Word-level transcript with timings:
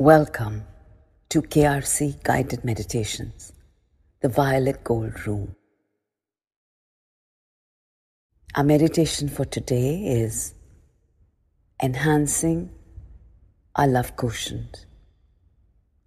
Welcome 0.00 0.62
to 1.28 1.42
KRC 1.42 2.22
Guided 2.22 2.64
Meditations, 2.64 3.52
the 4.22 4.28
Violet 4.28 4.84
Gold 4.84 5.26
Room. 5.26 5.56
Our 8.54 8.62
meditation 8.62 9.28
for 9.28 9.44
today 9.44 10.04
is 10.06 10.54
enhancing 11.82 12.70
our 13.74 13.88
love 13.88 14.14
quotient, 14.14 14.86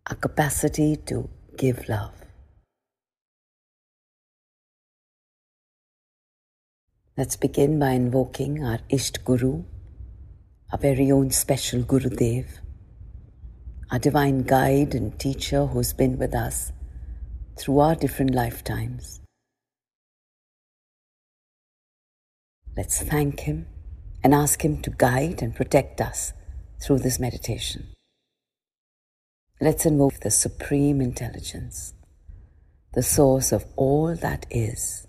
our 0.09 0.15
capacity 0.15 0.95
to 1.07 1.29
give 1.57 1.89
love. 1.89 2.13
Let's 7.17 7.35
begin 7.35 7.77
by 7.77 7.89
invoking 7.89 8.63
our 8.63 8.79
Isht 8.89 9.25
Guru, 9.25 9.65
our 10.71 10.79
very 10.79 11.11
own 11.11 11.31
special 11.31 11.83
Guru 11.83 12.09
Dev, 12.09 12.60
our 13.91 13.99
divine 13.99 14.43
guide 14.43 14.95
and 14.95 15.19
teacher 15.19 15.65
who's 15.65 15.91
been 15.91 16.17
with 16.17 16.33
us 16.33 16.71
through 17.57 17.79
our 17.79 17.93
different 17.93 18.33
lifetimes. 18.33 19.19
Let's 22.77 23.01
thank 23.03 23.41
him 23.41 23.67
and 24.23 24.33
ask 24.33 24.63
him 24.63 24.81
to 24.83 24.89
guide 24.91 25.41
and 25.41 25.53
protect 25.53 25.99
us 25.99 26.31
through 26.81 26.99
this 26.99 27.19
meditation. 27.19 27.87
Let's 29.59 29.85
invoke 29.85 30.21
the 30.21 30.31
Supreme 30.31 31.01
Intelligence, 31.01 31.93
the 32.93 33.03
source 33.03 33.51
of 33.51 33.65
all 33.75 34.15
that 34.15 34.45
is 34.49 35.05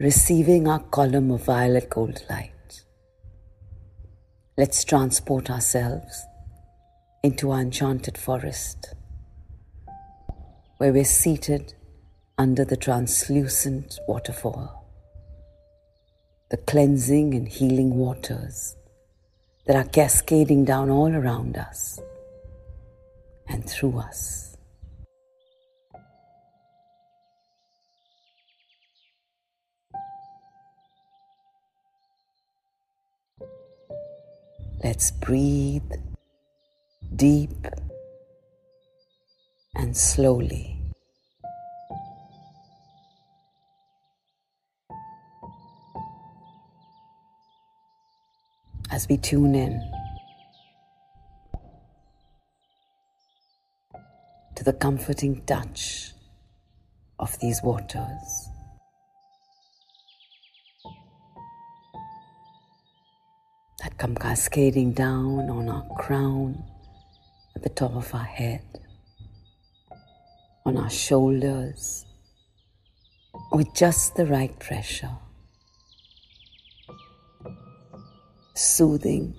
receiving 0.00 0.66
our 0.66 0.78
column 0.78 1.30
of 1.30 1.44
violet 1.44 1.90
gold 1.90 2.24
light. 2.30 2.84
Let's 4.56 4.82
transport 4.82 5.50
ourselves 5.50 6.24
into 7.22 7.50
our 7.50 7.60
enchanted 7.60 8.16
forest, 8.16 8.94
where 10.78 10.90
we're 10.90 11.04
seated 11.04 11.74
under 12.38 12.64
the 12.64 12.78
translucent 12.78 13.98
waterfall, 14.08 14.86
the 16.50 16.56
cleansing 16.56 17.34
and 17.34 17.46
healing 17.46 17.94
waters 17.94 18.76
that 19.66 19.76
are 19.76 19.84
cascading 19.84 20.64
down 20.64 20.88
all 20.88 21.14
around 21.14 21.58
us 21.58 22.00
and 23.46 23.68
through 23.68 23.98
us. 23.98 24.49
Let's 34.82 35.10
breathe 35.10 35.92
deep 37.14 37.66
and 39.74 39.94
slowly. 39.94 40.78
As 48.90 49.06
we 49.08 49.18
tune 49.18 49.54
in 49.54 49.80
to 54.56 54.64
the 54.64 54.72
comforting 54.72 55.42
touch 55.46 56.12
of 57.18 57.38
these 57.40 57.62
waters. 57.62 58.49
That 63.82 63.96
come 63.96 64.14
cascading 64.14 64.92
down 64.92 65.48
on 65.48 65.68
our 65.68 65.86
crown 65.96 66.62
at 67.56 67.62
the 67.62 67.68
top 67.70 67.94
of 67.94 68.14
our 68.14 68.24
head, 68.24 68.62
on 70.66 70.76
our 70.76 70.90
shoulders, 70.90 72.04
with 73.52 73.74
just 73.74 74.16
the 74.16 74.26
right 74.26 74.58
pressure, 74.58 75.16
soothing 78.54 79.34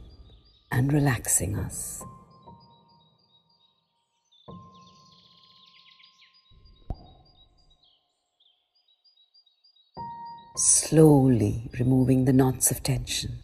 and 0.72 0.92
relaxing 0.92 1.56
us. 1.56 2.04
Slowly 10.56 11.70
removing 11.80 12.26
the 12.26 12.34
knots 12.34 12.72
of 12.72 12.84
tension 12.84 13.42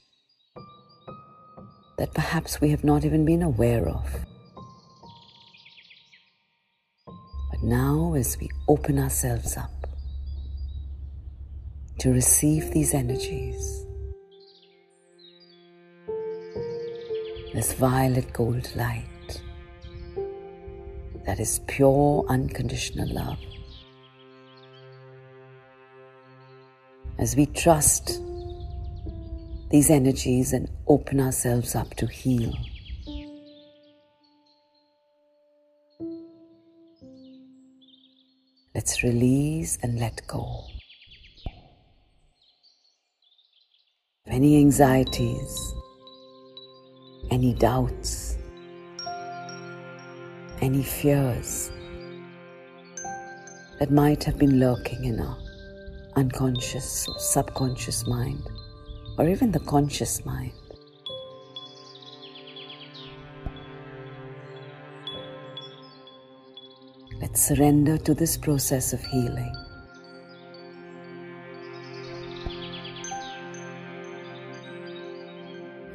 that 1.97 2.13
perhaps 2.13 2.62
we 2.62 2.69
have 2.69 2.84
not 2.84 3.03
even 3.03 3.25
been 3.25 3.41
aware 3.41 3.88
of. 3.88 4.25
But 7.06 7.63
now, 7.63 8.13
as 8.13 8.38
we 8.40 8.50
open 8.68 9.00
ourselves 9.00 9.58
up 9.58 9.88
to 12.00 12.12
receive 12.12 12.72
these 12.72 12.94
energies, 12.94 13.85
this 17.53 17.74
violet 17.74 18.31
gold 18.31 18.69
light 18.75 19.41
that 21.25 21.40
is 21.40 21.59
pure, 21.66 22.24
unconditional 22.29 23.12
love. 23.12 23.40
As 27.18 27.35
we 27.35 27.47
trust 27.47 28.22
these 29.69 29.89
energies 29.89 30.53
and 30.53 30.69
open 30.88 31.19
ourselves 31.19 31.75
up 31.75 31.94
to 31.95 32.07
heal. 32.07 32.53
Let's 38.73 39.03
release 39.03 39.78
and 39.81 40.00
let 40.00 40.25
go. 40.28 40.63
Any 44.28 44.57
anxieties, 44.59 45.73
any 47.31 47.53
doubts, 47.53 48.38
any 50.61 50.84
fears 50.84 51.72
that 53.79 53.91
might 53.91 54.23
have 54.23 54.38
been 54.38 54.59
lurking 54.59 55.05
in 55.05 55.19
our 55.19 55.38
unconscious 56.16 57.07
or 57.07 57.19
subconscious 57.19 58.07
mind 58.07 58.41
or 59.17 59.28
even 59.28 59.51
the 59.51 59.59
conscious 59.59 60.23
mind. 60.25 60.51
Let's 67.19 67.41
surrender 67.41 67.97
to 67.97 68.13
this 68.13 68.38
process 68.38 68.94
of 68.94 69.03
healing. 69.05 69.53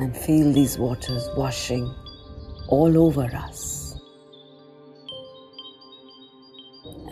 And 0.01 0.17
feel 0.17 0.53
these 0.53 0.79
waters 0.79 1.29
washing 1.37 1.85
all 2.67 2.99
over 2.99 3.25
us 3.37 3.97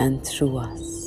and 0.00 0.26
through 0.26 0.56
us. 0.56 0.99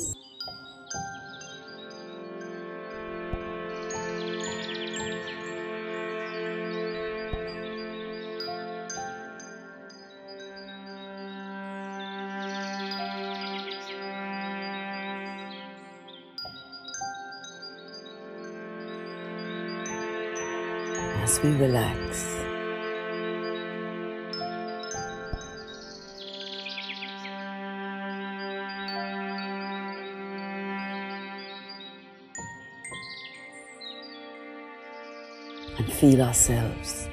As 21.34 21.42
we 21.42 21.50
relax. 21.56 22.36
And 35.76 35.92
feel 35.92 36.22
ourselves 36.22 37.08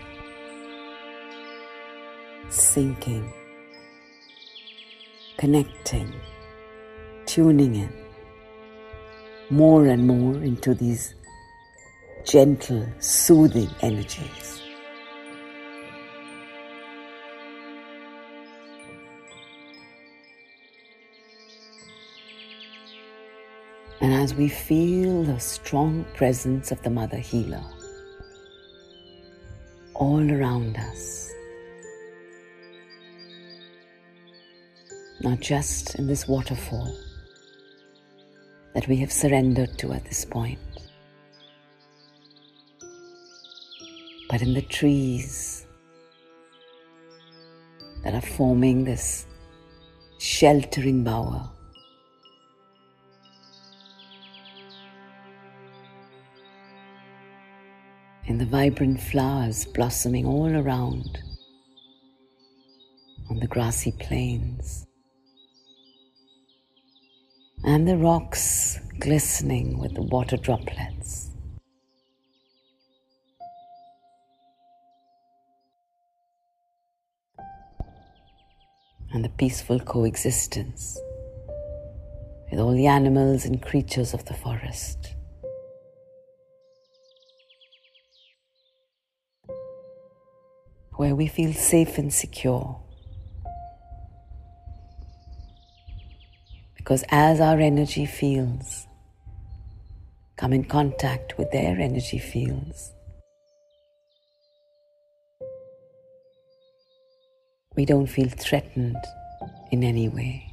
sinking, 2.50 3.33
connecting, 5.38 6.13
tuning 7.25 7.75
in 7.75 7.94
more 9.50 9.88
and 9.88 10.06
more 10.06 10.35
into 10.35 10.74
these 10.75 11.15
gentle, 12.31 12.87
soothing 12.99 13.69
energies. 13.81 14.61
And 23.99 24.13
as 24.13 24.33
we 24.33 24.47
feel 24.47 25.25
the 25.25 25.41
strong 25.41 26.05
presence 26.13 26.71
of 26.71 26.81
the 26.83 26.89
Mother 26.89 27.17
Healer 27.17 27.61
all 29.93 30.31
around 30.31 30.77
us, 30.77 31.29
not 35.19 35.41
just 35.41 35.95
in 35.95 36.07
this 36.07 36.29
waterfall 36.29 36.95
that 38.73 38.87
we 38.87 38.95
have 39.01 39.11
surrendered 39.11 39.77
to 39.79 39.91
at 39.91 40.05
this 40.05 40.23
point, 40.23 40.59
but 44.31 44.41
in 44.41 44.53
the 44.53 44.61
trees 44.61 45.67
that 48.01 48.13
are 48.13 48.21
forming 48.21 48.85
this 48.85 49.25
sheltering 50.19 51.03
bower. 51.03 51.49
In 58.27 58.37
the 58.37 58.45
vibrant 58.45 59.01
flowers 59.01 59.65
blossoming 59.65 60.25
all 60.25 60.55
around 60.55 61.19
on 63.29 63.37
the 63.39 63.47
grassy 63.47 63.91
plains 63.99 64.87
and 67.65 67.85
the 67.85 67.97
rocks 67.97 68.79
glistening 68.97 69.77
with 69.77 69.93
the 69.93 70.03
water 70.03 70.37
droplets. 70.37 71.30
And 79.13 79.25
the 79.25 79.29
peaceful 79.29 79.79
coexistence 79.79 80.97
with 82.49 82.59
all 82.59 82.73
the 82.73 82.87
animals 82.87 83.45
and 83.45 83.61
creatures 83.61 84.13
of 84.13 84.25
the 84.25 84.33
forest. 84.33 85.15
Where 90.93 91.15
we 91.15 91.27
feel 91.27 91.53
safe 91.53 91.97
and 91.97 92.13
secure 92.13 92.81
Because 96.91 97.05
as 97.09 97.39
our 97.39 97.59
energy 97.59 98.07
fields 98.07 98.87
come 100.35 100.51
in 100.51 100.63
contact 100.63 101.37
with 101.37 101.51
their 101.51 101.79
energy 101.79 102.17
fields, 102.17 102.91
we 107.75 107.85
don't 107.85 108.07
feel 108.07 108.27
threatened 108.27 108.97
in 109.71 109.83
any 109.83 110.09
way. 110.09 110.47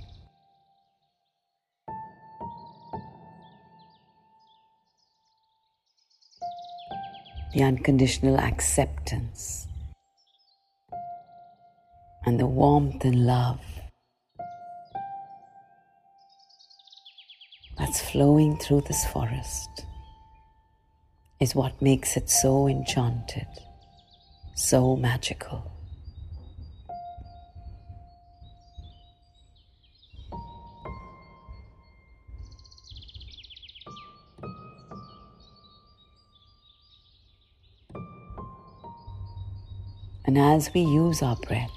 The 7.54 7.62
unconditional 7.64 8.38
acceptance 8.38 9.66
and 12.24 12.38
the 12.38 12.46
warmth 12.46 13.04
and 13.04 13.26
love 13.26 13.60
that's 17.78 18.00
flowing 18.00 18.58
through 18.58 18.82
this 18.82 19.04
forest 19.06 19.86
is 21.40 21.54
what 21.54 21.80
makes 21.80 22.16
it 22.16 22.28
so 22.28 22.68
enchanted, 22.68 23.46
so 24.54 24.94
magical. 24.94 25.77
And 40.28 40.36
as 40.36 40.70
we 40.74 40.82
use 40.82 41.22
our 41.22 41.36
breath 41.36 41.70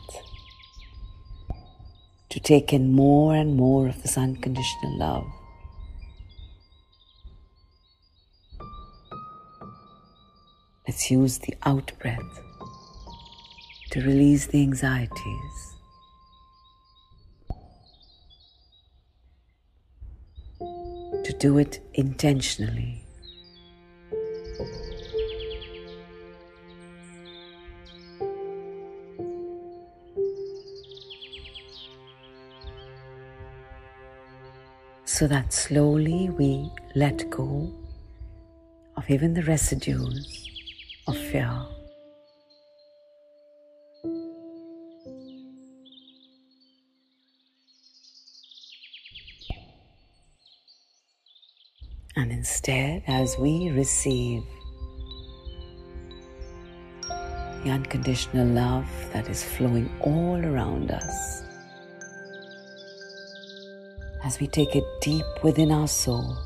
to 2.28 2.40
take 2.42 2.74
in 2.74 2.92
more 2.92 3.34
and 3.34 3.56
more 3.56 3.88
of 3.88 4.04
this 4.04 4.18
unconditional 4.18 4.98
love, 4.98 5.26
Let's 10.86 11.10
use 11.10 11.38
the 11.38 11.56
out 11.64 11.94
breath 12.02 12.42
to 13.92 14.02
release 14.02 14.48
the 14.48 14.62
anxieties. 14.62 15.76
To 20.60 21.36
do 21.40 21.58
it 21.58 21.80
intentionally. 21.94 23.06
So 35.22 35.28
that 35.28 35.54
slowly 35.54 36.32
we 36.32 36.68
let 36.96 37.30
go 37.30 37.72
of 38.98 39.08
even 39.08 39.36
the 39.36 39.44
residues 39.44 40.50
of 41.06 41.16
fear. 41.16 41.48
And 52.16 52.32
instead, 52.32 53.04
as 53.06 53.38
we 53.38 53.70
receive 53.70 54.42
the 57.64 57.70
unconditional 57.70 58.48
love 58.48 58.90
that 59.14 59.30
is 59.30 59.44
flowing 59.44 59.88
all 60.02 60.44
around 60.44 60.90
us, 60.90 61.41
as 64.32 64.40
we 64.40 64.48
take 64.48 64.78
it 64.78 64.86
deep 65.02 65.26
within 65.44 65.74
our 65.74 65.90
soul, 65.90 66.38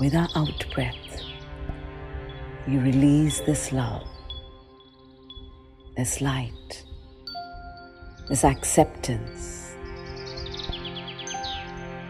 with 0.00 0.12
our 0.12 0.28
out 0.34 0.64
breath, 0.74 1.20
we 2.66 2.76
release 2.78 3.38
this 3.42 3.70
love, 3.70 4.02
this 5.96 6.20
light, 6.20 6.84
this 8.28 8.42
acceptance 8.42 9.76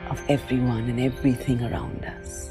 of 0.08 0.22
everyone 0.30 0.88
and 0.88 0.98
everything 0.98 1.62
around 1.62 2.02
us. 2.06 2.49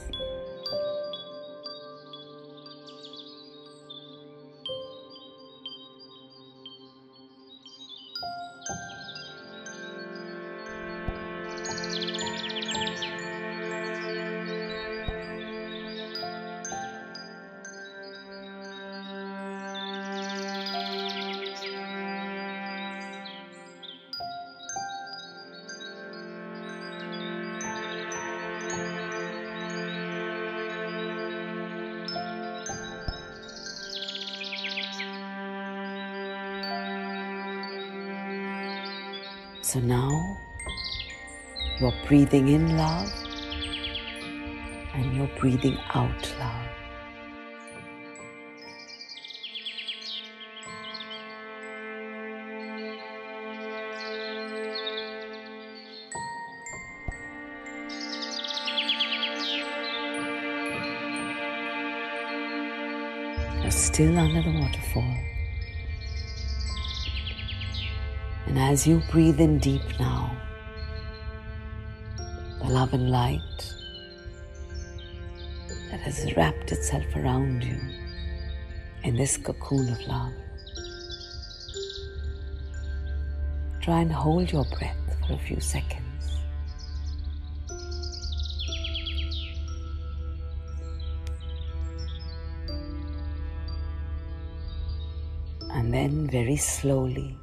Now 39.81 40.37
you're 41.79 41.93
breathing 42.05 42.49
in 42.49 42.75
love 42.75 43.11
and 44.93 45.15
you're 45.15 45.29
breathing 45.39 45.77
out 45.93 46.35
love. 46.37 46.65
You're 63.61 63.71
still 63.71 64.19
under 64.19 64.41
the 64.41 64.51
waterfall. 64.59 65.38
And 68.49 68.57
as 68.57 68.87
you 68.87 69.01
breathe 69.11 69.39
in 69.39 69.59
deep 69.59 69.83
now, 69.99 70.35
the 72.59 72.65
love 72.65 72.93
and 72.93 73.11
light 73.11 73.73
that 75.91 75.99
has 75.99 76.35
wrapped 76.35 76.71
itself 76.71 77.05
around 77.15 77.63
you 77.63 77.79
in 79.03 79.15
this 79.15 79.37
cocoon 79.37 79.89
of 79.89 80.01
love. 80.07 80.33
Try 83.81 84.01
and 84.01 84.11
hold 84.11 84.51
your 84.51 84.65
breath 84.65 84.97
for 85.27 85.33
a 85.33 85.37
few 85.37 85.59
seconds. 85.59 86.41
And 95.71 95.93
then, 95.93 96.27
very 96.27 96.57
slowly, 96.57 97.37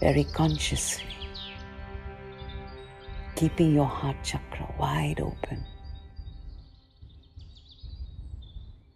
very 0.00 0.24
consciously, 0.24 1.04
keeping 3.34 3.74
your 3.74 3.86
heart 3.86 4.16
chakra 4.22 4.74
wide 4.78 5.20
open. 5.20 5.64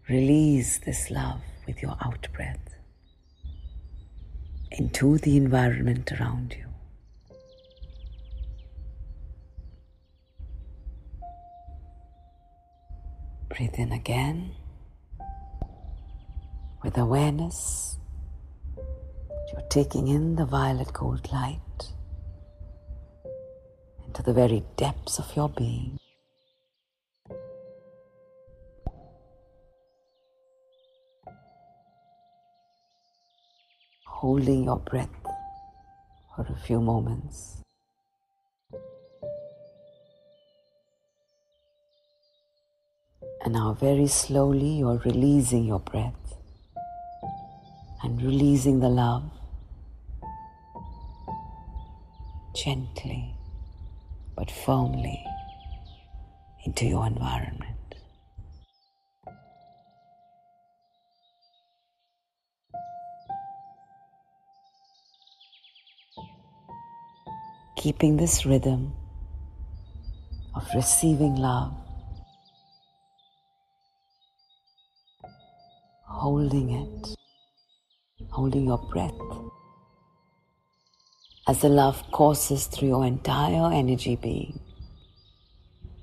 Release 0.09 0.79
this 0.79 1.11
love 1.11 1.41
with 1.67 1.81
your 1.83 1.97
out 2.05 2.27
breath 2.33 2.59
into 4.73 5.19
the 5.19 5.37
environment 5.37 6.11
around 6.13 6.55
you. 6.59 6.67
Breathe 13.49 13.75
in 13.75 13.93
again 13.93 14.53
with 16.83 16.97
awareness. 16.99 18.00
You're 19.53 19.69
taking 19.69 20.07
in 20.07 20.37
the 20.37 20.45
violet 20.45 20.93
gold 20.93 21.33
light 21.33 21.93
into 24.07 24.23
the 24.23 24.33
very 24.33 24.63
depths 24.77 25.19
of 25.19 25.35
your 25.35 25.49
being. 25.49 25.99
Holding 34.07 34.65
your 34.65 34.79
breath 34.79 35.09
for 36.37 36.47
a 36.49 36.57
few 36.67 36.81
moments. 36.81 37.57
And 43.43 43.55
now, 43.55 43.73
very 43.73 44.07
slowly, 44.07 44.79
you're 44.79 45.03
releasing 45.05 45.65
your 45.65 45.81
breath 45.81 46.37
and 48.05 48.23
releasing 48.23 48.79
the 48.79 48.89
love 48.89 49.40
gently 52.65 53.35
but 54.37 54.51
firmly 54.51 55.25
into 56.65 56.87
your 56.87 57.07
environment. 57.07 57.77
Keeping 67.77 68.17
this 68.17 68.45
rhythm 68.45 68.93
of 70.55 70.69
receiving 70.75 71.37
love 71.37 71.73
holding 76.21 76.71
it, 76.71 77.17
holding 78.31 78.67
your 78.67 78.79
breath 78.93 79.15
as 81.51 81.63
the 81.63 81.69
love 81.69 82.01
courses 82.13 82.67
through 82.67 82.87
your 82.87 83.05
entire 83.05 83.73
energy 83.73 84.15
being, 84.15 84.61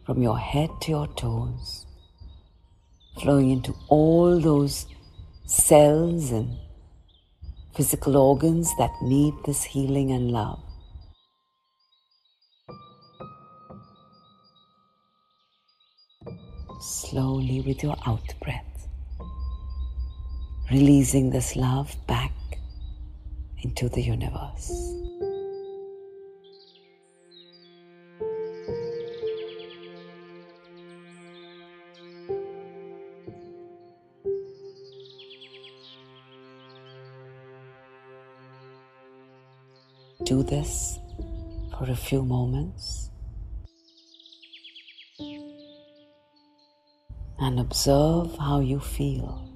from 0.05 0.21
your 0.21 0.37
head 0.37 0.69
to 0.81 0.91
your 0.91 1.07
toes, 1.15 1.85
flowing 3.21 3.51
into 3.51 3.73
all 3.87 4.41
those 4.41 4.85
cells 5.45 6.31
and 6.31 6.57
physical 7.73 8.17
organs 8.17 8.69
that 8.77 8.91
need 9.01 9.33
this 9.45 9.63
healing 9.63 10.11
and 10.11 10.31
love. 10.31 10.61
Slowly 16.81 17.61
with 17.61 17.81
your 17.81 17.95
out 18.05 18.33
breath 18.41 18.89
releasing 20.69 21.29
this 21.29 21.55
love 21.55 21.95
back 22.05 22.33
into 23.63 23.87
the 23.87 24.01
universe. 24.01 24.69
Do 40.27 40.43
this 40.43 40.99
for 41.71 41.89
a 41.89 41.95
few 41.95 42.21
moments 42.21 43.11
and 47.39 47.61
observe 47.61 48.35
how 48.37 48.59
you 48.59 48.81
feel. 48.81 49.47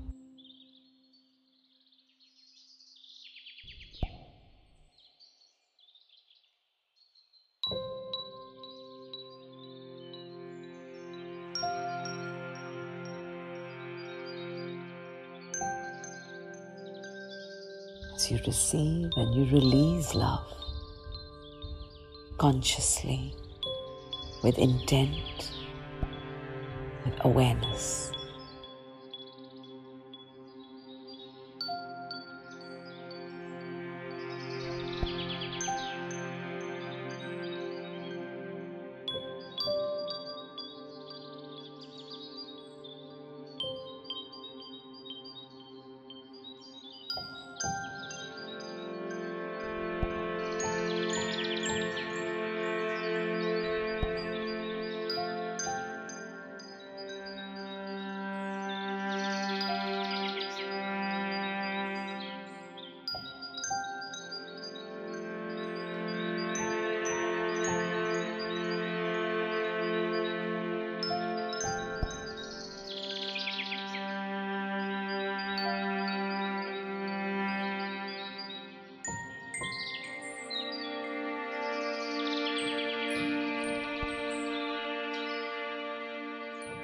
as 18.15 18.31
you 18.31 18.39
receive 18.45 19.09
and 19.17 19.35
you 19.35 19.45
release 19.51 20.13
love 20.13 20.60
consciously, 22.41 23.31
with 24.41 24.57
intent, 24.57 25.51
with 27.05 27.13
awareness. 27.23 28.11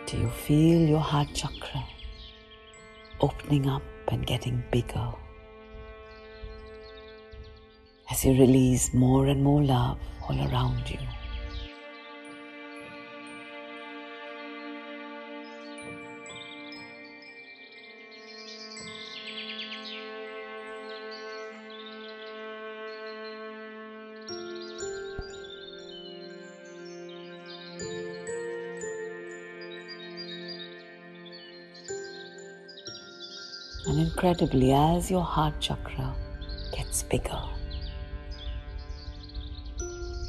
Do 0.08 0.16
you 0.16 0.30
feel 0.30 0.88
your 0.88 1.02
heart 1.02 1.28
chakra 1.34 1.84
opening 3.20 3.68
up 3.68 3.82
and 4.08 4.26
getting 4.26 4.64
bigger 4.72 5.12
as 8.10 8.24
you 8.24 8.32
release 8.40 8.94
more 8.94 9.28
and 9.28 9.44
more 9.44 9.62
love 9.62 9.98
all 10.30 10.40
around 10.50 10.90
you? 10.90 11.17
Incredibly, 34.28 34.74
as 34.74 35.10
your 35.10 35.24
heart 35.24 35.54
chakra 35.62 36.14
gets 36.76 37.04
bigger, 37.04 37.42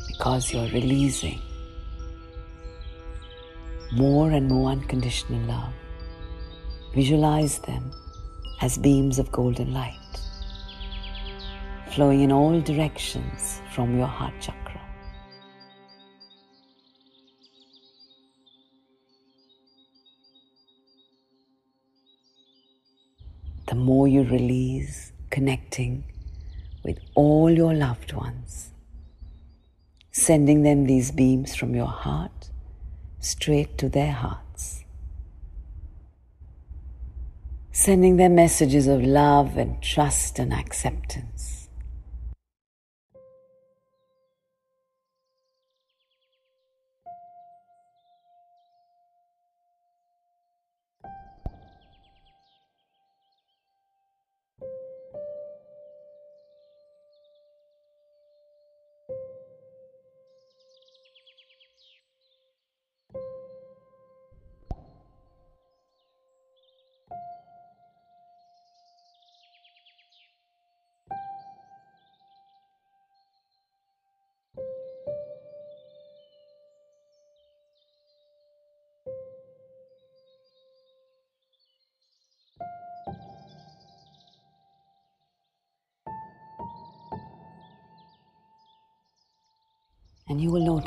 because 0.07 0.53
you're 0.53 0.71
releasing 0.71 1.41
more 3.91 4.31
and 4.31 4.47
more 4.47 4.71
unconditional 4.71 5.41
love, 5.49 5.73
visualize 6.95 7.59
them 7.59 7.91
as 8.61 8.79
beams 8.79 9.19
of 9.19 9.33
golden 9.33 9.73
light 9.75 9.95
flowing 11.91 12.21
in 12.21 12.31
all 12.31 12.61
directions 12.61 13.61
from 13.75 13.99
your 13.99 14.07
heart 14.07 14.35
chakra. 14.41 14.68
The 23.69 23.75
more 23.75 24.09
you 24.09 24.23
release, 24.23 25.13
connecting 25.29 26.05
with 26.83 26.99
all 27.15 27.51
your 27.51 27.75
loved 27.75 28.15
ones, 28.15 28.71
sending 30.11 30.63
them 30.63 30.85
these 30.85 31.11
beams 31.11 31.55
from 31.55 31.75
your 31.75 31.87
heart 31.87 32.49
straight 33.21 33.77
to 33.77 33.91
their 33.91 34.13
hearts, 34.13 34.85
sending 37.73 38.17
them 38.17 38.37
messages 38.37 38.87
of 38.87 39.03
love 39.03 39.59
and 39.59 39.83
trust 39.83 40.39
and 40.39 40.53
acceptance. 40.53 41.58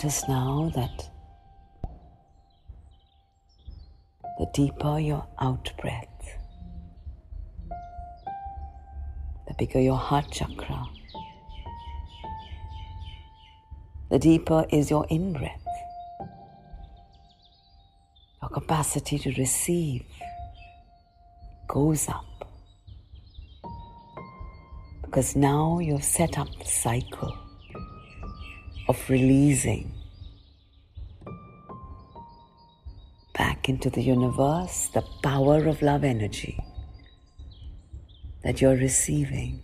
Notice 0.03 0.27
now 0.27 0.71
that 0.73 1.09
the 4.39 4.47
deeper 4.51 4.97
your 4.97 5.23
out 5.39 5.71
breath, 5.79 6.07
the 9.47 9.53
bigger 9.59 9.79
your 9.79 9.97
heart 9.97 10.25
chakra, 10.31 10.85
the 14.09 14.17
deeper 14.17 14.65
is 14.71 14.89
your 14.89 15.05
in 15.09 15.33
breath. 15.33 15.67
Your 18.41 18.49
capacity 18.49 19.19
to 19.19 19.31
receive 19.33 20.03
goes 21.67 22.09
up. 22.09 22.25
Because 25.03 25.35
now 25.35 25.77
you've 25.77 26.03
set 26.03 26.39
up 26.39 26.47
the 26.57 26.65
cycle 26.65 27.40
of 28.91 29.09
releasing 29.09 29.89
back 33.33 33.69
into 33.69 33.89
the 33.89 34.03
universe 34.03 34.89
the 34.93 35.03
power 35.23 35.65
of 35.65 35.81
love 35.81 36.03
energy 36.03 36.57
that 38.43 38.59
you're 38.59 38.75
receiving 38.75 39.61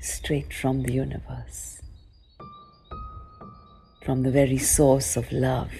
straight 0.00 0.52
from 0.52 0.82
the 0.82 0.92
universe, 0.92 1.80
from 4.04 4.24
the 4.24 4.32
very 4.32 4.58
source 4.58 5.16
of 5.16 5.30
love 5.30 5.70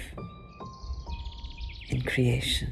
in 1.88 2.00
creation. 2.02 2.70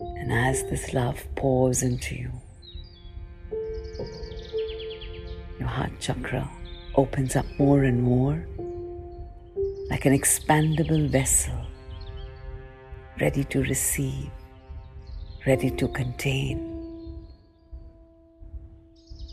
And 0.00 0.32
as 0.32 0.64
this 0.64 0.92
love 0.92 1.24
pours 1.36 1.84
into 1.84 2.16
you, 2.16 2.32
your 5.62 5.70
heart 5.70 5.92
chakra 6.00 6.50
opens 6.96 7.36
up 7.36 7.46
more 7.56 7.84
and 7.84 8.02
more 8.02 8.44
like 9.90 10.06
an 10.06 10.12
expandable 10.12 11.08
vessel, 11.08 11.54
ready 13.20 13.44
to 13.44 13.62
receive, 13.62 14.28
ready 15.46 15.70
to 15.70 15.86
contain, 15.86 16.58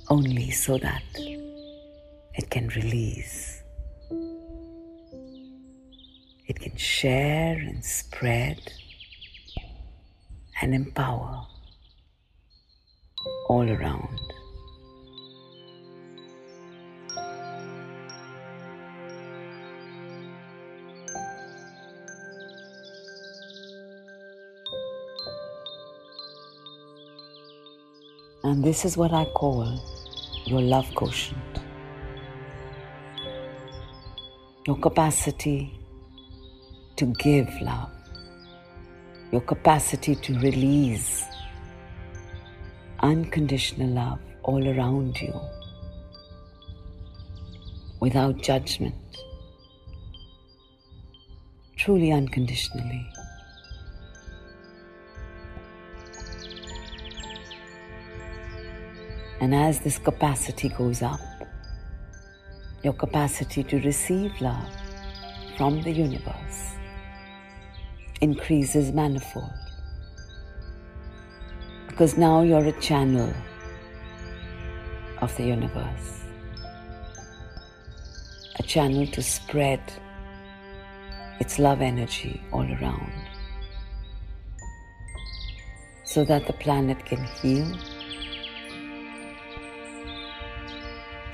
only 0.09 0.51
so 0.51 0.77
that 0.77 1.01
it 2.35 2.47
can 2.51 2.67
release. 2.79 3.63
It 6.45 6.59
can 6.59 6.75
share 6.77 7.57
and 7.57 7.83
spread 7.83 8.71
and 10.61 10.75
empower 10.75 11.47
all 13.47 13.67
around. 13.67 14.28
And 28.49 28.63
this 28.63 28.83
is 28.83 28.97
what 28.97 29.13
I 29.13 29.25
call 29.25 29.79
your 30.45 30.59
love 30.59 30.87
quotient. 30.95 31.59
Your 34.65 34.75
capacity 34.77 35.79
to 36.95 37.05
give 37.19 37.47
love. 37.61 37.91
Your 39.31 39.41
capacity 39.41 40.15
to 40.15 40.39
release 40.39 41.25
unconditional 43.01 43.89
love 43.89 44.19
all 44.41 44.67
around 44.67 45.21
you 45.21 45.39
without 47.99 48.41
judgment, 48.41 48.95
truly 51.77 52.11
unconditionally. 52.11 53.07
And 59.41 59.55
as 59.55 59.79
this 59.79 59.97
capacity 59.97 60.69
goes 60.69 61.01
up, 61.01 61.21
your 62.83 62.93
capacity 62.93 63.63
to 63.63 63.79
receive 63.79 64.31
love 64.41 64.69
from 65.57 65.81
the 65.81 65.91
universe 65.91 66.75
increases 68.21 68.91
manifold. 68.91 69.51
Because 71.87 72.17
now 72.17 72.41
you're 72.41 72.65
a 72.65 72.79
channel 72.81 73.33
of 75.21 75.35
the 75.37 75.43
universe, 75.43 76.23
a 78.57 78.63
channel 78.63 79.07
to 79.07 79.21
spread 79.21 79.81
its 81.39 81.59
love 81.59 81.81
energy 81.81 82.41
all 82.51 82.69
around 82.73 83.11
so 86.03 86.25
that 86.25 86.47
the 86.47 86.53
planet 86.53 87.05
can 87.05 87.23
heal 87.41 87.67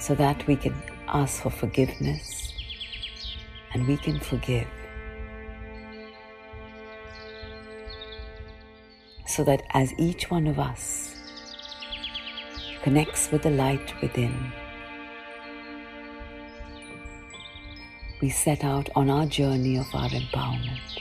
so 0.05 0.13
that 0.13 0.45
we 0.45 0.55
can 0.55 0.75
ask 1.07 1.41
for 1.41 1.49
forgiveness 1.49 2.53
and 3.73 3.87
we 3.87 3.97
can 3.97 4.19
forgive. 4.19 4.67
So 9.25 9.43
that 9.45 9.63
as 9.71 9.93
each 9.97 10.29
one 10.29 10.45
of 10.45 10.59
us 10.59 11.15
connects 12.83 13.31
with 13.31 13.41
the 13.41 13.49
light 13.49 13.99
within, 13.99 14.51
we 18.21 18.29
set 18.29 18.63
out 18.63 18.91
on 18.95 19.09
our 19.09 19.25
journey 19.25 19.77
of 19.77 19.87
our 19.95 20.09
empowerment. 20.09 20.99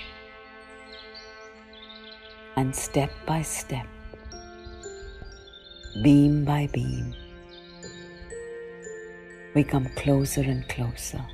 And 2.57 2.75
step 2.75 3.11
by 3.27 3.43
step, 3.43 3.87
beam 6.03 6.47
by 6.47 6.69
beam, 6.73 7.15
we 9.55 9.63
come 9.63 9.87
closer 9.95 10.41
and 10.41 10.69
closer, 10.69 11.25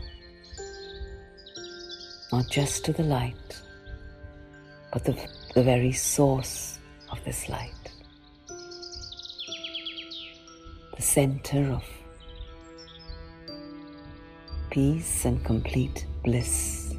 not 2.31 2.47
just 2.51 2.85
to 2.85 2.93
the 2.93 3.03
light, 3.03 3.63
but 4.93 5.05
the, 5.05 5.17
the 5.55 5.63
very 5.63 5.93
source 5.93 6.79
of 7.11 7.23
this 7.25 7.49
light, 7.49 7.73
the 10.97 11.03
center 11.03 11.73
of 11.73 11.85
peace 14.71 15.25
and 15.25 15.43
complete 15.45 16.07
bliss. 16.23 16.95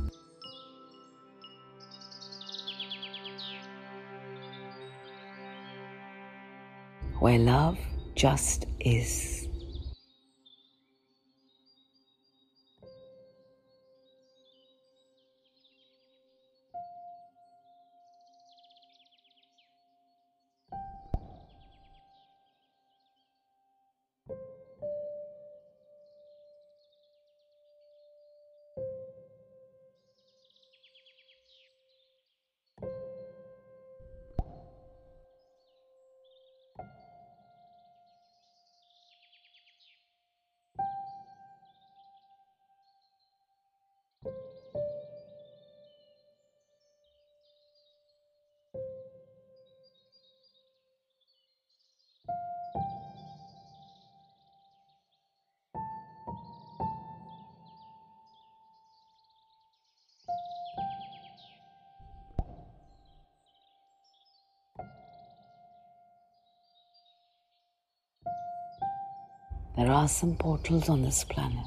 Where 7.19 7.37
love 7.37 7.77
just 8.15 8.65
is. 8.79 9.40
There 69.77 69.89
are 69.89 70.07
some 70.07 70.35
portals 70.35 70.89
on 70.89 71.01
this 71.01 71.23
planet. 71.23 71.65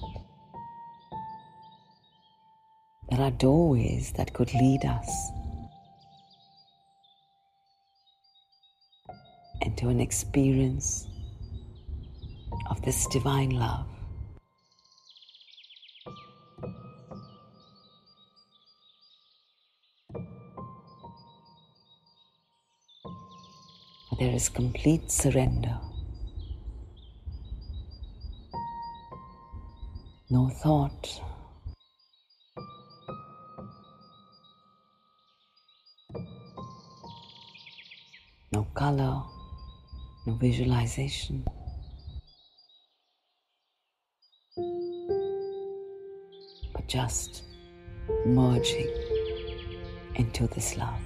There 3.08 3.20
are 3.20 3.30
doorways 3.30 4.12
that 4.12 4.34
could 4.34 4.52
lead 4.52 4.84
us 4.84 5.10
into 9.62 9.88
an 9.88 10.00
experience 10.00 11.06
of 12.68 12.82
this 12.82 13.06
divine 13.06 13.50
love. 13.50 13.86
There 24.18 24.32
is 24.32 24.48
complete 24.48 25.10
surrender. 25.10 25.80
No 30.34 30.48
thought. 30.48 31.20
No 38.50 38.66
color, 38.74 39.22
no 40.26 40.34
visualization. 40.34 41.44
But 46.72 46.88
just 46.88 47.44
merging 48.26 48.92
into 50.16 50.48
this 50.48 50.76
love. 50.76 51.00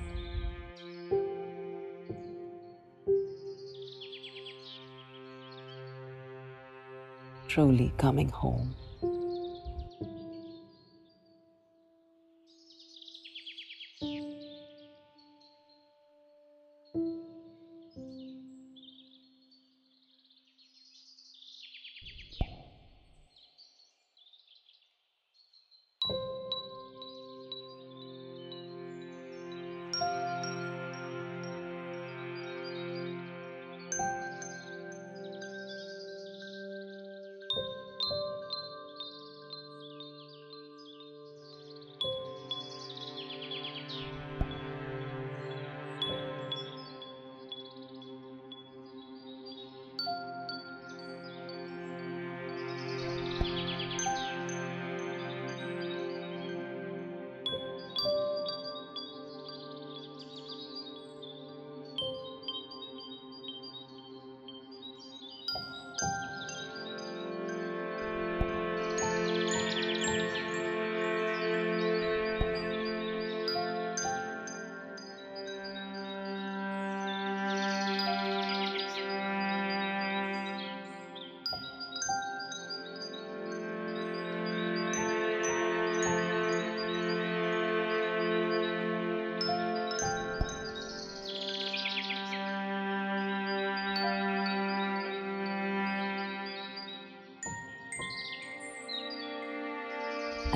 Truly 7.47 7.93
coming 7.99 8.31
home. 8.31 8.75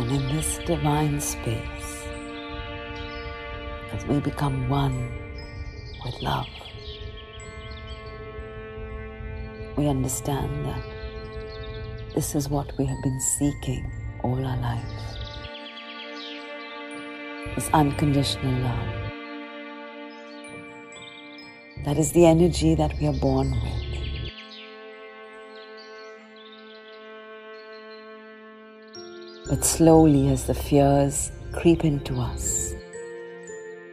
And 0.03 0.11
in 0.11 0.35
this 0.35 0.59
divine 0.67 1.21
space, 1.21 2.07
as 3.93 4.05
we 4.07 4.19
become 4.19 4.69
one 4.69 4.97
with 6.05 6.21
love, 6.21 6.49
we 9.77 9.87
understand 9.87 10.67
that 10.67 10.83
this 12.17 12.35
is 12.35 12.49
what 12.49 12.77
we 12.79 12.85
have 12.85 13.01
been 13.05 13.21
seeking 13.21 13.89
all 14.25 14.45
our 14.45 14.57
lives 14.57 15.13
this 17.55 17.71
unconditional 17.73 18.61
love. 18.61 18.89
That 21.85 21.97
is 21.97 22.11
the 22.11 22.27
energy 22.27 22.75
that 22.75 22.99
we 22.99 23.07
are 23.07 23.21
born 23.21 23.53
with. 23.53 24.12
But 29.63 29.69
slowly, 29.69 30.29
as 30.29 30.47
the 30.47 30.55
fears 30.55 31.31
creep 31.53 31.85
into 31.85 32.19
us, 32.19 32.75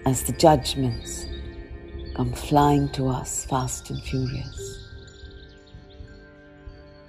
as 0.07 0.23
the 0.23 0.33
judgments 0.33 1.27
come 2.15 2.33
flying 2.33 2.89
to 2.93 3.07
us 3.07 3.45
fast 3.45 3.91
and 3.91 4.01
furious, 4.01 4.87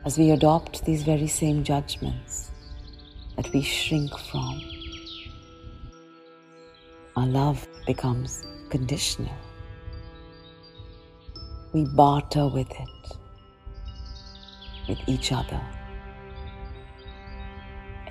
as 0.04 0.18
we 0.18 0.32
adopt 0.32 0.84
these 0.84 1.02
very 1.04 1.26
same 1.26 1.64
judgments 1.64 2.50
that 3.36 3.50
we 3.54 3.62
shrink 3.62 4.10
from, 4.18 4.60
our 7.16 7.26
love 7.26 7.66
becomes 7.86 8.44
conditional. 8.68 9.38
We 11.72 11.86
barter 11.86 12.46
with 12.46 12.70
it, 12.70 13.16
with 14.86 14.98
each 15.06 15.32
other. 15.32 15.62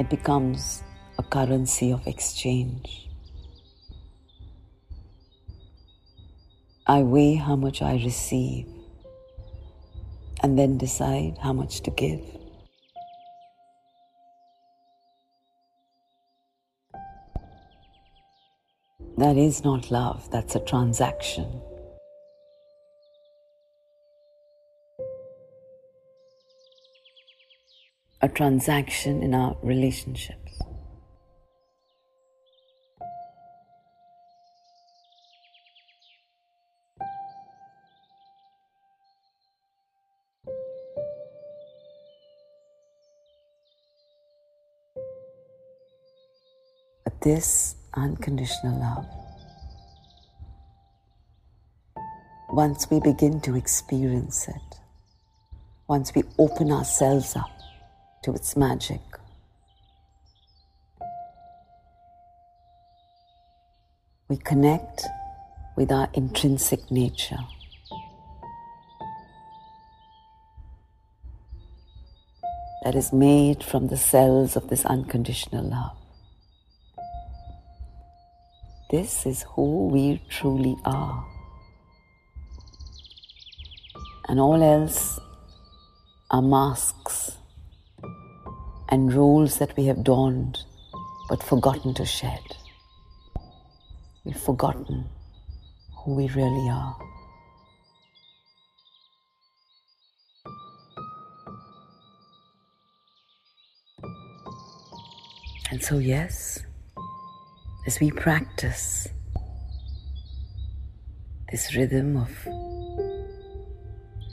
Becomes 0.10 0.84
a 1.20 1.24
currency 1.24 1.92
of 1.92 2.08
exchange. 2.08 3.10
I 6.88 7.04
weigh 7.04 7.36
how 7.36 7.56
much 7.56 7.84
I 7.84 7.94
receive 7.94 8.66
and 10.42 10.58
then 10.58 10.78
decide 10.80 11.38
how 11.38 11.54
much 11.54 11.82
to 11.82 11.92
give. 11.92 12.22
That 19.18 19.38
is 19.38 19.64
not 19.64 19.92
love, 19.92 20.32
that's 20.32 20.56
a 20.56 20.60
transaction. 20.60 21.62
A 28.22 28.28
transaction 28.28 29.24
in 29.24 29.34
our 29.34 29.56
relationships. 29.64 30.60
But 47.06 47.22
this 47.22 47.76
unconditional 47.94 48.80
love, 48.80 49.06
once 52.50 52.90
we 52.90 53.00
begin 53.00 53.40
to 53.42 53.56
experience 53.56 54.50
it, 54.50 54.56
once 55.88 56.14
we 56.14 56.24
open 56.38 56.74
ourselves 56.74 57.38
up 57.38 57.59
to 58.24 58.34
its 58.34 58.56
magic, 58.58 59.02
we 64.28 64.38
connect 64.38 65.04
with 65.76 65.92
our 65.92 66.10
intrinsic 66.14 66.92
nature. 66.92 67.40
That 72.84 72.96
is 72.96 73.12
made 73.12 73.64
from 73.64 73.88
the 73.88 73.98
cells 73.98 74.56
of 74.56 74.70
this 74.70 74.86
unconditional 74.86 75.66
love. 75.66 75.98
This 78.92 79.26
is 79.26 79.46
who 79.54 79.88
we 79.88 80.22
truly 80.30 80.76
are. 80.86 81.26
And 84.28 84.40
all 84.40 84.64
else 84.64 85.20
are 86.32 86.42
masks 86.42 87.39
and 88.90 89.14
roles 89.14 89.60
that 89.60 89.76
we 89.78 89.86
have 89.86 90.04
donned 90.04 90.58
but 91.30 91.44
forgotten 91.44 91.94
to 91.94 92.06
shed. 92.06 92.42
We've 94.26 94.36
forgotten 94.36 95.06
who 95.96 96.16
we 96.16 96.28
really 96.30 96.70
are. 96.70 96.98
And 105.72 105.84
so, 105.84 106.00
yes, 106.00 106.64
as 107.86 108.00
we 108.00 108.10
practice 108.10 109.08
this 111.52 111.76
rhythm 111.76 112.18
of 112.18 112.32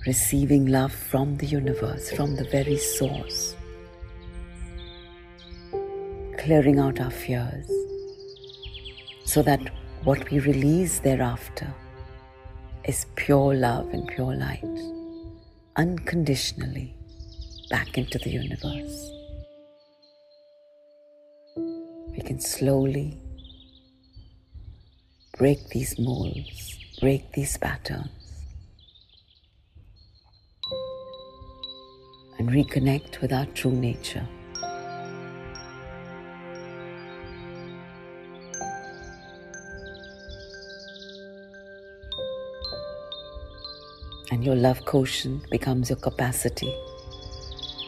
receiving 0.06 0.66
love 0.66 0.92
from 0.92 1.36
the 1.36 1.46
universe, 1.46 2.10
from 2.10 2.36
the 2.36 2.44
very 2.44 2.78
source, 2.78 3.54
clearing 6.46 6.78
out 6.78 7.00
our 7.00 7.10
fears, 7.10 7.68
so 9.24 9.42
that 9.42 9.60
what 10.04 10.30
we 10.30 10.38
release 10.38 11.00
thereafter 11.00 11.66
is 12.84 13.06
pure 13.16 13.52
love 13.52 13.88
and 13.92 14.06
pure 14.06 14.36
light, 14.36 14.62
unconditionally 15.74 16.94
back 17.68 17.98
into 17.98 18.16
the 18.18 18.30
universe. 18.30 19.10
We 22.12 22.20
can 22.24 22.38
slowly 22.38 23.20
break 25.36 25.68
these 25.70 25.98
molds, 25.98 26.78
break 27.00 27.32
these 27.32 27.56
patterns, 27.56 28.08
and 32.38 32.48
reconnect 32.48 33.20
with 33.20 33.32
our 33.32 33.46
true 33.46 33.72
nature. 33.72 34.28
And 44.36 44.44
your 44.44 44.54
love 44.54 44.84
quotient 44.84 45.48
becomes 45.48 45.88
your 45.88 45.96
capacity 45.96 46.70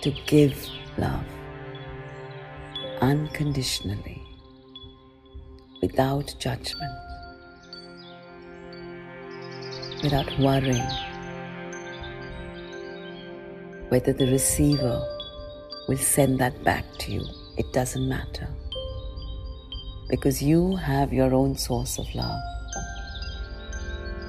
to 0.00 0.10
give 0.24 0.66
love 0.96 1.22
unconditionally, 3.02 4.22
without 5.82 6.34
judgment, 6.38 6.90
without 10.02 10.38
worrying 10.38 10.88
whether 13.90 14.14
the 14.14 14.28
receiver 14.28 15.06
will 15.86 15.98
send 15.98 16.38
that 16.38 16.64
back 16.64 16.86
to 17.00 17.12
you. 17.12 17.26
It 17.58 17.70
doesn't 17.74 18.08
matter. 18.08 18.48
Because 20.08 20.40
you 20.40 20.76
have 20.76 21.12
your 21.12 21.34
own 21.34 21.58
source 21.58 21.98
of 21.98 22.06
love. 22.14 22.40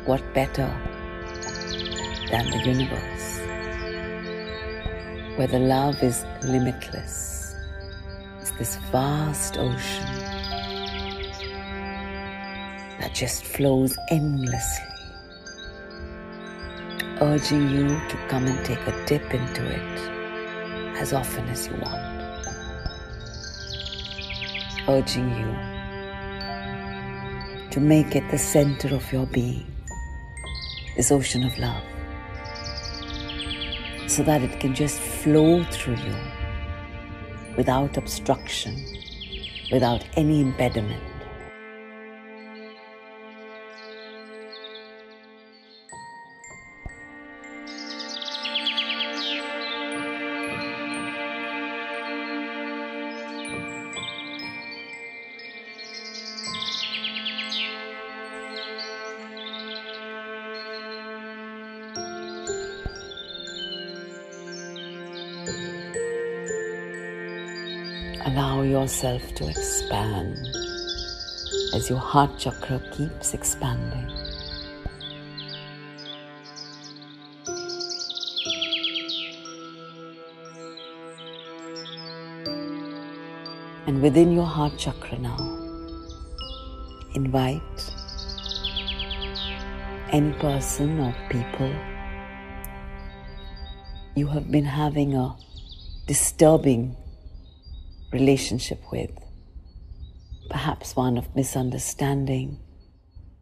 What 0.05 0.21
better 0.33 0.69
than 2.31 2.49
the 2.51 2.57
universe? 2.65 3.39
Where 5.37 5.47
the 5.47 5.59
love 5.59 6.01
is 6.03 6.25
limitless. 6.43 7.55
It's 8.41 8.51
this 8.51 8.75
vast 8.91 9.57
ocean 9.57 10.05
that 12.99 13.13
just 13.13 13.43
flows 13.43 13.97
endlessly 14.09 14.89
urging 17.21 17.69
you 17.69 17.87
to 18.07 18.17
come 18.29 18.45
and 18.47 18.65
take 18.65 18.79
a 18.87 19.05
dip 19.05 19.33
into 19.33 19.65
it 19.65 19.99
as 20.97 21.11
often 21.11 21.45
as 21.49 21.67
you 21.67 21.73
want. 21.73 21.99
Urging 24.87 25.29
you 25.29 25.55
to 27.71 27.79
make 27.79 28.15
it 28.15 28.23
the 28.31 28.37
center 28.37 28.95
of 28.95 29.11
your 29.11 29.25
being, 29.27 29.67
this 30.95 31.11
ocean 31.11 31.43
of 31.43 31.57
love, 31.59 31.83
so 34.09 34.23
that 34.23 34.41
it 34.41 34.59
can 34.59 34.73
just 34.73 34.99
flow 34.99 35.63
through 35.65 35.95
you 35.95 36.15
without 37.55 37.95
obstruction, 37.95 38.75
without 39.71 40.03
any 40.17 40.41
impediment. 40.41 41.03
Allow 68.29 68.61
yourself 68.61 69.33
to 69.35 69.49
expand 69.49 70.37
as 71.73 71.89
your 71.89 71.97
heart 71.97 72.37
chakra 72.37 72.79
keeps 72.91 73.33
expanding. 73.33 74.05
And 83.87 83.99
within 83.99 84.31
your 84.31 84.45
heart 84.45 84.77
chakra 84.77 85.17
now, 85.17 85.39
invite 87.15 87.91
any 90.11 90.33
person 90.33 90.99
or 90.99 91.15
people 91.31 91.73
you 94.13 94.27
have 94.27 94.51
been 94.51 94.65
having 94.65 95.15
a 95.15 95.35
disturbing 96.05 96.95
relationship 98.11 98.81
with, 98.91 99.11
perhaps 100.49 100.95
one 100.95 101.17
of 101.17 101.35
misunderstanding 101.35 102.59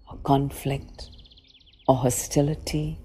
or 0.09 0.17
conflict 0.19 1.09
or 1.87 1.95
hostility. 1.95 2.99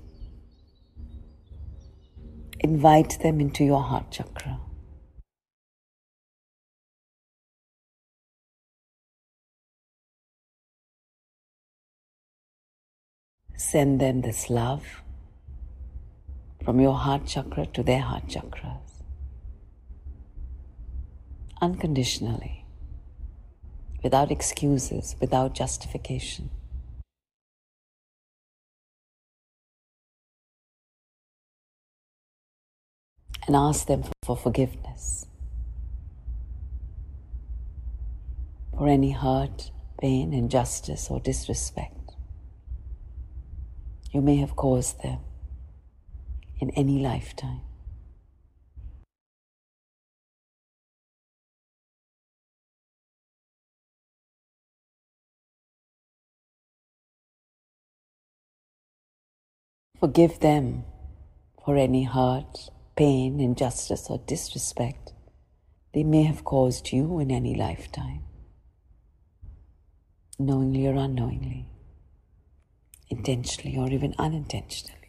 Invite 2.60 3.18
them 3.22 3.40
into 3.40 3.64
your 3.64 3.82
heart 3.82 4.10
chakra. 4.10 4.58
Send 13.56 14.00
them 14.00 14.22
this 14.22 14.50
love 14.50 15.02
from 16.64 16.80
your 16.80 16.94
heart 16.94 17.26
chakra 17.26 17.66
to 17.66 17.82
their 17.82 18.00
heart 18.00 18.26
chakras 18.26 18.91
unconditionally, 21.62 22.66
without 24.02 24.30
excuses, 24.30 25.16
without 25.20 25.54
justification. 25.54 26.50
And 33.46 33.56
ask 33.56 33.86
them 33.86 34.04
for 34.22 34.36
forgiveness 34.36 35.26
for 38.76 38.88
any 38.88 39.12
hurt, 39.12 39.70
pain, 40.00 40.34
injustice, 40.34 41.08
or 41.10 41.18
disrespect 41.18 42.02
you 44.12 44.20
may 44.20 44.36
have 44.36 44.54
caused 44.54 45.02
them 45.02 45.18
in 46.60 46.70
any 46.70 46.98
lifetime. 46.98 47.62
Forgive 60.02 60.40
them 60.40 60.82
for 61.64 61.76
any 61.76 62.02
hurt, 62.02 62.70
pain, 62.96 63.38
injustice, 63.38 64.10
or 64.10 64.18
disrespect 64.26 65.12
they 65.94 66.02
may 66.02 66.24
have 66.24 66.42
caused 66.42 66.90
you 66.90 67.20
in 67.20 67.30
any 67.30 67.54
lifetime, 67.54 68.24
knowingly 70.40 70.88
or 70.88 70.94
unknowingly, 70.96 71.68
intentionally 73.10 73.78
or 73.78 73.92
even 73.92 74.12
unintentionally. 74.18 75.01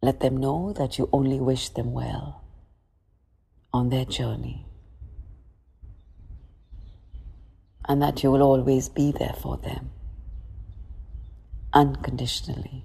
Let 0.00 0.20
them 0.20 0.36
know 0.36 0.72
that 0.74 0.98
you 0.98 1.08
only 1.12 1.40
wish 1.40 1.70
them 1.70 1.92
well. 1.92 2.44
on 3.72 3.90
their 3.90 4.04
journey. 4.04 4.66
And 7.86 8.02
that 8.02 8.22
you 8.22 8.30
will 8.30 8.42
always 8.42 8.88
be 8.88 9.12
there 9.12 9.34
for 9.40 9.56
them, 9.56 9.90
unconditionally, 11.72 12.84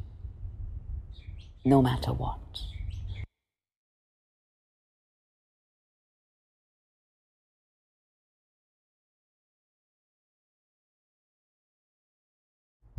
no 1.65 1.82
matter 1.82 2.13
what. 2.13 2.39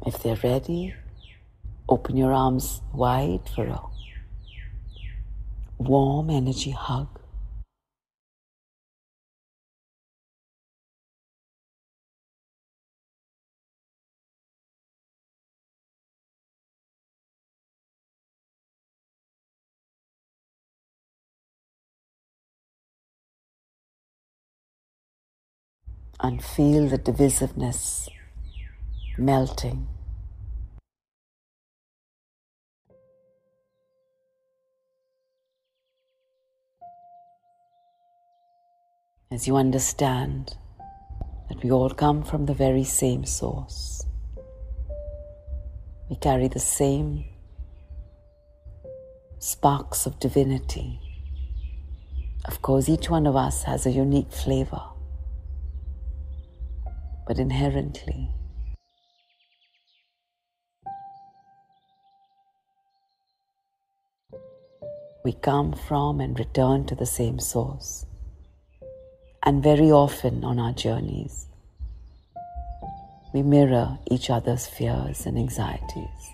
If 0.07 0.23
they're 0.23 0.37
ready, 0.37 0.95
open 1.89 2.17
your 2.19 2.33
arms 2.33 2.83
wide 2.93 3.49
for 3.55 3.67
a 3.67 3.81
warm 5.79 6.31
energy 6.31 6.71
hug. 6.71 7.09
And 26.21 26.43
feel 26.43 26.89
the 26.89 26.99
divisiveness 26.99 28.09
melting. 29.19 29.89
As 39.35 39.49
you 39.49 39.57
understand 39.57 40.57
that 41.49 41.61
we 41.65 41.73
all 41.73 41.91
come 41.91 42.23
from 42.23 42.47
the 42.47 42.55
very 42.55 42.85
same 42.85 43.25
source. 43.25 44.07
We 46.09 46.15
carry 46.15 46.47
the 46.47 46.61
same 46.61 47.25
sparks 49.41 50.07
of 50.07 50.21
divinity. 50.21 51.01
Of 52.45 52.63
course, 52.63 52.89
each 52.89 53.11
one 53.11 53.27
of 53.27 53.35
us 53.35 53.65
has 53.65 53.87
a 53.87 53.91
unique 53.91 54.31
flavor, 54.31 54.83
but 57.27 57.41
inherently, 57.41 58.31
we 65.25 65.33
come 65.33 65.73
from 65.73 66.21
and 66.21 66.39
return 66.39 66.85
to 66.85 66.95
the 66.95 67.07
same 67.07 67.41
source 67.41 68.07
and 69.45 69.63
very 69.63 69.91
often 69.91 70.43
on 70.43 70.59
our 70.59 70.73
journeys, 70.73 71.47
we 73.33 73.43
mirror 73.43 73.99
each 74.11 74.31
other's 74.31 74.67
fears 74.67 75.27
and 75.27 75.39
anxieties. 75.39 76.34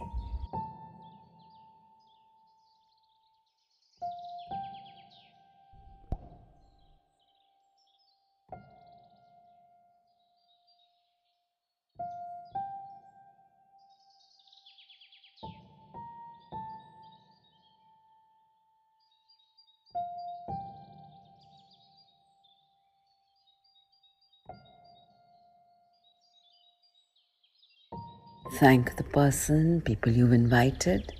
Thank 28.58 28.96
the 28.96 29.04
person, 29.04 29.80
people 29.80 30.12
you've 30.12 30.32
invited 30.32 31.12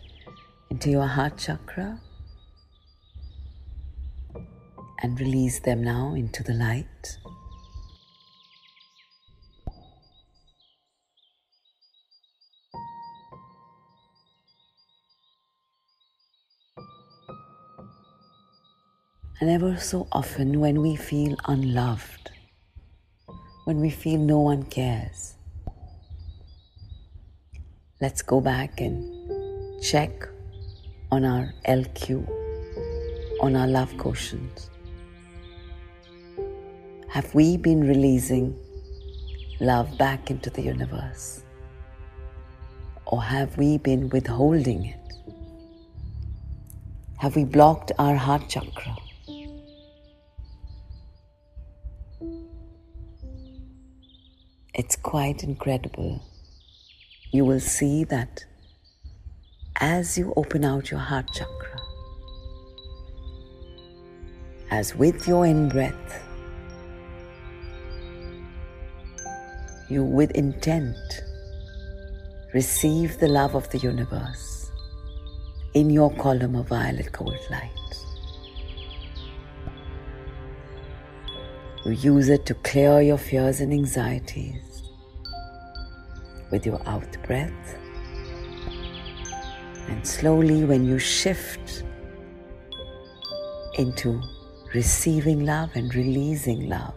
into 0.69 0.91
your 0.91 1.07
heart 1.07 1.39
chakra 1.39 1.99
and 5.03 5.19
release 5.19 5.61
them 5.61 5.83
now 5.83 6.15
into 6.15 6.43
the 6.43 6.53
light. 6.53 7.19
And 19.41 19.49
ever 19.49 19.79
so 19.79 20.09
often, 20.13 20.61
when 20.61 20.83
we 20.83 20.97
feel 20.97 21.37
unloved, 21.47 22.31
when 23.65 23.81
we 23.81 23.89
feel 23.89 24.19
no 24.19 24.41
one 24.41 24.65
cares, 24.65 25.37
let's 28.01 28.23
go 28.23 28.41
back 28.41 28.81
and 28.81 29.83
check 29.83 30.27
on 31.13 31.23
our 31.23 31.53
LQ, 31.69 32.27
on 33.43 33.55
our 33.55 33.67
love 33.67 33.95
quotient. 33.99 34.71
Have 37.09 37.35
we 37.35 37.59
been 37.59 37.87
releasing 37.87 38.57
love 39.61 39.99
back 39.99 40.31
into 40.31 40.49
the 40.49 40.63
universe? 40.63 41.43
Or 43.05 43.23
have 43.23 43.59
we 43.59 43.77
been 43.77 44.09
withholding 44.09 44.87
it? 44.87 44.97
Have 47.19 47.37
we 47.37 47.45
blocked 47.45 47.93
our 47.99 48.17
heart 48.17 48.49
chakra? 48.49 48.97
It's 54.73 54.97
quite 54.97 55.45
incredible 55.45 56.23
you 57.33 57.45
will 57.45 57.61
see 57.61 58.05
that 58.05 58.45
as 59.77 60.19
you 60.19 60.33
open 60.37 60.65
out 60.65 60.91
your 60.91 61.01
heart 61.01 61.31
chakra, 61.33 61.81
as 64.71 64.97
with 64.97 65.29
your 65.29 65.47
in 65.47 65.69
breath, 65.69 66.25
you 69.89 70.03
with 70.03 70.31
intent 70.33 70.97
receive 72.53 73.19
the 73.19 73.29
love 73.29 73.55
of 73.55 73.69
the 73.71 73.79
universe 73.79 74.71
in 75.75 75.89
your 75.89 76.13
column 76.17 76.57
of 76.57 76.69
violet 76.69 77.13
gold 77.13 77.39
light. 77.49 77.71
You 81.85 81.93
use 81.93 82.29
it 82.29 82.45
to 82.47 82.55
clear 82.55 83.01
your 83.01 83.19
fears 83.19 83.61
and 83.61 83.73
anxieties 83.73 84.70
with 86.51 86.67
your 86.67 86.81
out 86.87 87.17
breath. 87.27 87.79
And 89.89 90.07
slowly, 90.07 90.65
when 90.65 90.85
you 90.85 90.99
shift 90.99 91.85
into 93.79 94.21
receiving 94.75 95.45
love 95.45 95.71
and 95.75 95.95
releasing 95.95 96.69
love, 96.69 96.95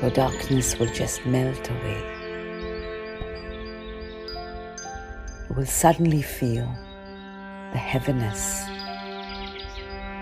your 0.00 0.10
darkness 0.10 0.78
will 0.78 0.92
just 0.92 1.24
melt 1.26 1.70
away. 1.70 2.10
You 5.48 5.56
will 5.56 5.66
suddenly 5.66 6.22
feel 6.22 6.66
the 7.72 7.78
heaviness 7.78 8.64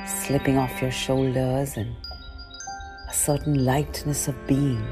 slipping 0.06 0.58
off 0.58 0.80
your 0.80 0.90
shoulders 0.90 1.76
and 1.76 1.94
a 3.08 3.12
certain 3.12 3.64
lightness 3.64 4.28
of 4.28 4.46
being. 4.46 4.82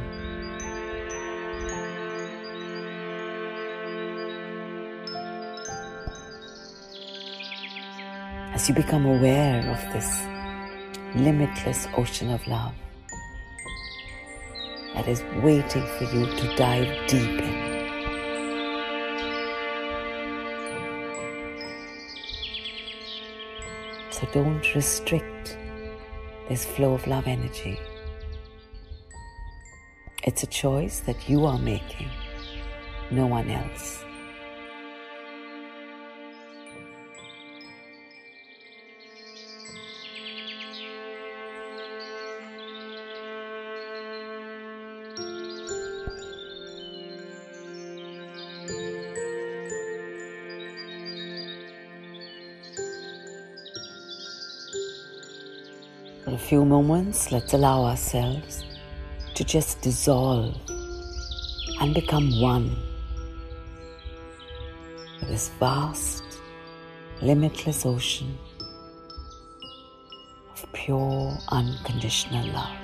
As 8.52 8.68
you 8.68 8.74
become 8.74 9.06
aware 9.06 9.60
of 9.70 9.92
this 9.92 10.26
limitless 11.14 11.88
ocean 11.96 12.30
of 12.30 12.46
love 12.46 12.74
that 14.94 15.08
is 15.08 15.22
waiting 15.42 15.86
for 15.98 16.04
you 16.04 16.26
to 16.26 16.56
dive 16.56 17.08
deep 17.08 17.40
in. 17.40 17.69
So 24.20 24.28
don't 24.32 24.74
restrict 24.74 25.56
this 26.50 26.66
flow 26.66 26.92
of 26.92 27.06
love 27.06 27.26
energy. 27.26 27.80
It's 30.24 30.42
a 30.42 30.46
choice 30.46 31.00
that 31.00 31.26
you 31.26 31.46
are 31.46 31.58
making, 31.58 32.10
no 33.10 33.26
one 33.26 33.48
else. 33.48 34.04
Few 56.50 56.64
moments, 56.64 57.30
let's 57.30 57.52
allow 57.52 57.84
ourselves 57.84 58.64
to 59.36 59.44
just 59.44 59.80
dissolve 59.82 60.52
and 61.80 61.94
become 61.94 62.40
one 62.40 62.76
with 65.20 65.28
this 65.28 65.50
vast, 65.60 66.24
limitless 67.22 67.86
ocean 67.86 68.36
of 70.52 70.66
pure, 70.72 71.38
unconditional 71.52 72.44
love. 72.48 72.79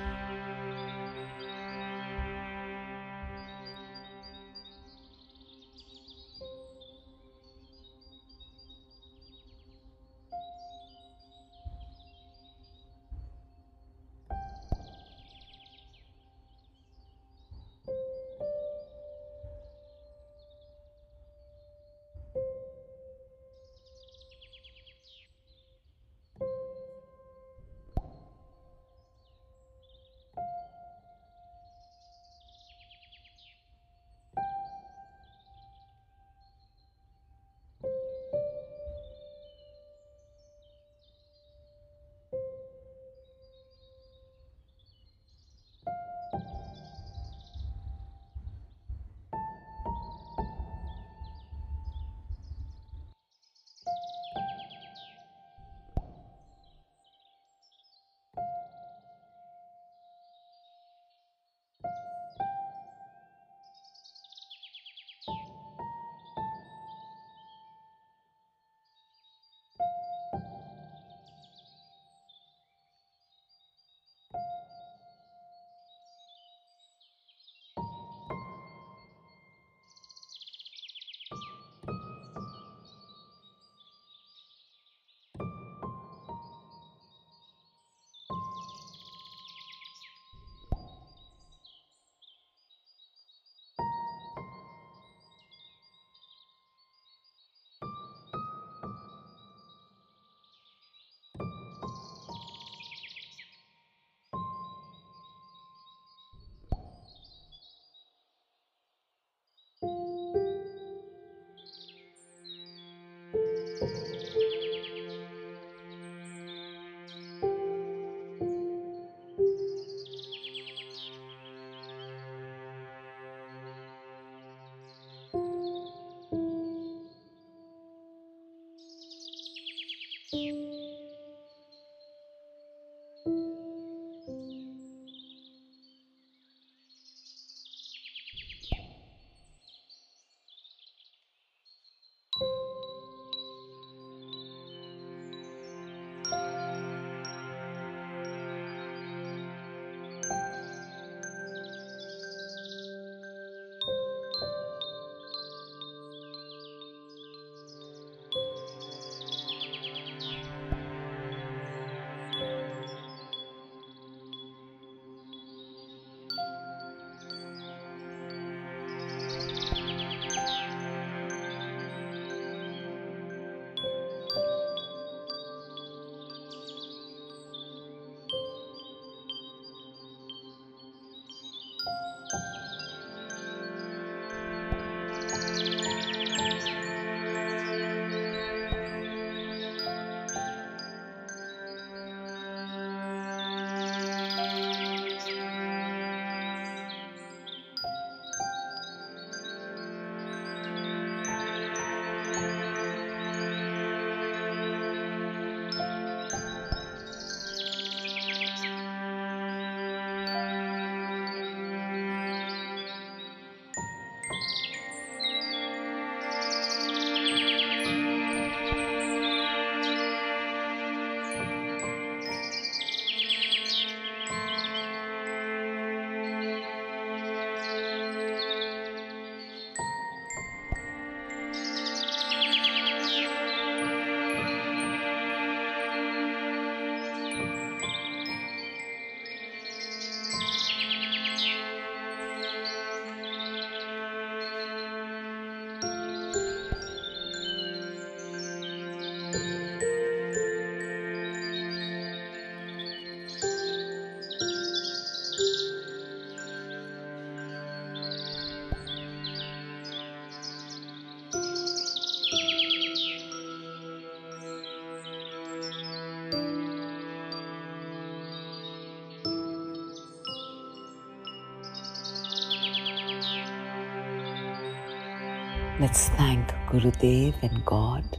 Let's 275.87 276.09
thank 276.09 276.49
Gurudev 276.69 277.41
and 277.41 277.63
God 277.63 278.17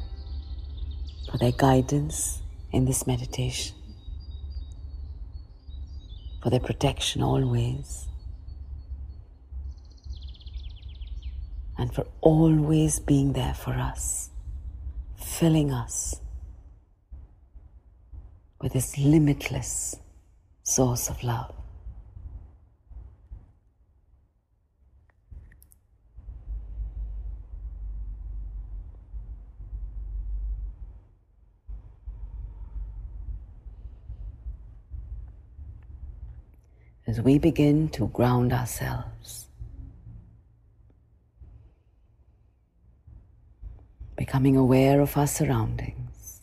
for 1.31 1.37
their 1.37 1.53
guidance 1.53 2.41
in 2.73 2.87
this 2.87 3.07
meditation. 3.07 3.77
for 6.43 6.51
their 6.51 6.61
protection 6.61 7.23
always, 7.23 8.09
and 11.77 11.95
for 11.95 12.07
always 12.23 13.01
being 13.01 13.35
there 13.35 13.53
for 13.55 13.73
us, 13.73 14.31
filling 15.17 15.71
us 15.71 16.21
with 18.63 18.73
this 18.73 18.97
limitless 18.97 19.97
source 20.63 21.11
of 21.11 21.23
love. 21.23 21.58
As 37.09 37.23
we 37.23 37.39
begin 37.39 37.89
to 37.89 38.07
ground 38.09 38.53
ourselves, 38.53 39.49
becoming 44.15 44.59
aware 44.59 45.01
of 45.01 45.17
our 45.17 45.27
surroundings. 45.27 46.43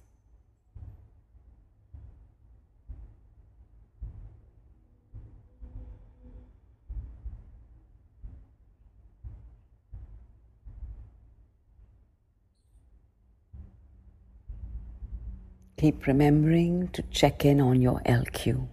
Keep 15.77 16.07
remembering 16.07 16.87
to 16.87 17.03
check 17.11 17.45
in 17.45 17.61
on 17.61 17.79
your 17.79 17.99
LQ. 18.07 18.67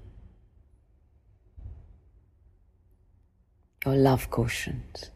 Your 3.85 3.97
love 3.97 4.31
quotient, 4.31 5.11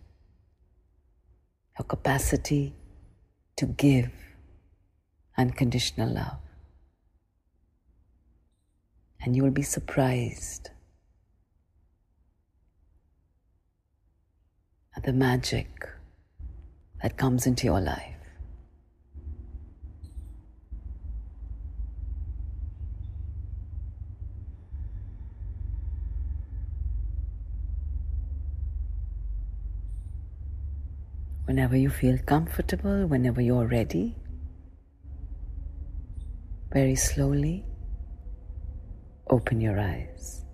your 1.78 1.84
capacity 1.84 2.74
to 3.56 3.66
give 3.66 4.10
unconditional 5.38 6.12
love. 6.12 6.38
And 9.20 9.36
you 9.36 9.42
will 9.42 9.50
be 9.50 9.62
surprised 9.62 10.70
at 14.96 15.04
the 15.04 15.12
magic 15.12 15.68
that 17.02 17.16
comes 17.16 17.46
into 17.46 17.66
your 17.66 17.80
life. 17.80 18.15
Whenever 31.56 31.78
you 31.78 31.88
feel 31.88 32.18
comfortable, 32.18 33.06
whenever 33.06 33.40
you're 33.40 33.66
ready, 33.66 34.14
very 36.70 36.94
slowly 36.94 37.64
open 39.30 39.62
your 39.62 39.80
eyes. 39.80 40.45